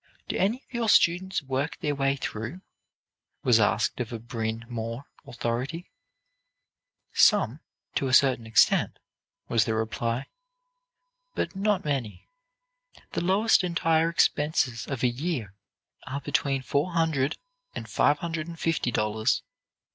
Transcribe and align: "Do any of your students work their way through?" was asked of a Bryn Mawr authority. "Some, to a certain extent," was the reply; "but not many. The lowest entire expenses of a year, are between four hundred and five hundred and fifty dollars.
"Do 0.27 0.35
any 0.35 0.63
of 0.67 0.73
your 0.73 0.89
students 0.89 1.43
work 1.43 1.77
their 1.79 1.93
way 1.93 2.15
through?" 2.15 2.61
was 3.43 3.59
asked 3.59 3.99
of 3.99 4.11
a 4.11 4.17
Bryn 4.17 4.65
Mawr 4.67 5.05
authority. 5.27 5.91
"Some, 7.13 7.59
to 7.93 8.07
a 8.07 8.13
certain 8.15 8.47
extent," 8.47 8.97
was 9.47 9.65
the 9.65 9.75
reply; 9.75 10.25
"but 11.35 11.55
not 11.55 11.85
many. 11.85 12.25
The 13.11 13.21
lowest 13.21 13.63
entire 13.63 14.09
expenses 14.09 14.87
of 14.87 15.03
a 15.03 15.07
year, 15.07 15.53
are 16.07 16.21
between 16.21 16.63
four 16.63 16.93
hundred 16.93 17.37
and 17.75 17.87
five 17.87 18.17
hundred 18.17 18.47
and 18.47 18.59
fifty 18.59 18.89
dollars. 18.89 19.43